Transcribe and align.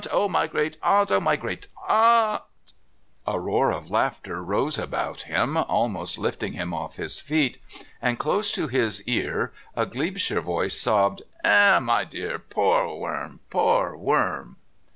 Oh, 0.11 0.27
my 0.27 0.47
great 0.47 0.79
aunt! 0.81 1.11
Oh, 1.11 1.19
my 1.19 1.35
great 1.35 1.67
aunt!" 1.87 2.41
A 3.27 3.39
roar 3.39 3.69
of 3.71 3.91
laughter 3.91 4.41
rose 4.43 4.79
about 4.79 5.21
him, 5.29 5.55
almost 5.57 6.17
lifting 6.17 6.53
him 6.53 6.73
off 6.73 6.95
his 6.95 7.19
feet, 7.19 7.59
and 8.01 8.17
close 8.17 8.51
to 8.53 8.67
his 8.67 9.03
car 9.07 9.53
a 9.75 9.85
Glebeshire 9.85 10.41
voice 10.41 10.81
sobbed: 10.81 11.21
"Eh, 11.43 11.77
my 11.77 12.03
dear. 12.03 12.39
Poor 12.39 12.95
worm! 12.95 13.41
Poor 13.51 13.95
worm!" 13.95 14.57